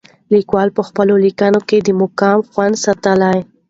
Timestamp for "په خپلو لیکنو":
0.77-1.59